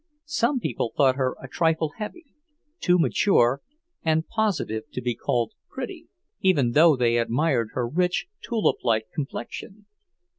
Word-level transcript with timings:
Some 0.25 0.59
people 0.59 0.93
thought 0.97 1.15
her 1.17 1.35
a 1.39 1.47
trifle 1.47 1.91
heavy, 1.97 2.33
too 2.79 2.97
mature 2.97 3.61
and 4.01 4.27
positive 4.27 4.89
to 4.93 4.99
be 4.99 5.13
called 5.13 5.51
pretty, 5.69 6.07
even 6.39 6.71
though 6.71 6.95
they 6.95 7.17
admired 7.19 7.69
her 7.73 7.87
rich, 7.87 8.25
tulip 8.43 8.77
like 8.83 9.09
complexion. 9.13 9.85